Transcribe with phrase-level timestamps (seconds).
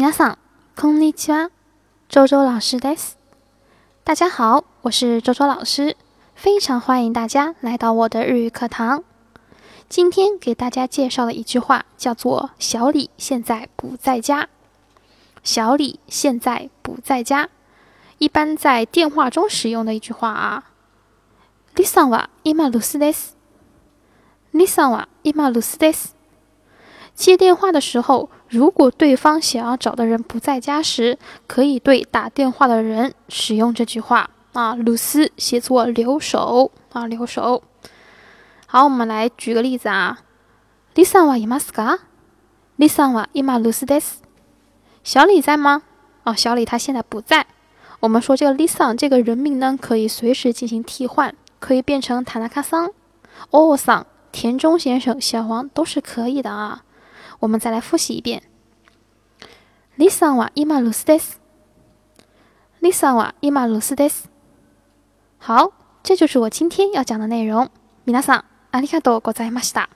[0.00, 0.38] 皆さん、
[0.76, 1.50] こんにちは。
[2.08, 3.16] 周周老师です。
[4.04, 5.96] 大家好，我是周周老师，
[6.34, 9.02] 非常欢迎大家来到我的日语课堂。
[9.88, 14.48] 今天给大家介绍的一句话叫做“小李现在不在家”。
[15.42, 17.48] 小李现在不在家，
[18.18, 20.72] 一般在电话中使用的一句话啊。
[21.74, 23.36] 李さんは今留守です。
[24.52, 26.14] 李さんは今留守です。
[27.20, 34.74] 接电话的时候，如果对方想要找的人不在家时，可以对打电话的人使用这句话啊。
[34.74, 37.62] 鲁斯写作留守啊，留守。
[38.66, 40.18] 好，我们来举个例子啊。
[40.94, 42.00] 李さんはいますか？
[42.78, 44.16] 李さんは今留守です。
[45.02, 45.82] 小李在吗？
[46.24, 47.46] 哦，小李他现在不在。
[48.00, 52.90] 我们说这个李さん这个人名呢，可以随时进行替换，可以变成塔纳卡桑、
[53.50, 56.82] 奥桑、田中先生、小王都是可以的啊。
[57.40, 58.42] 我们再来复习一遍。
[59.96, 61.40] 李さんは今留守です。
[62.80, 64.28] 李さんは今留守です。
[65.38, 67.70] 好，这就是我今天要讲的内容。
[68.04, 69.88] 皆さんありがとうございました。